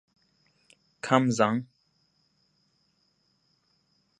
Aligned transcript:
The 1.03 1.09
rivalry 1.09 1.27
grew 1.29 1.45
more 1.45 1.59
bitter 1.59 1.61
than 1.61 1.63
ever. 1.63 1.67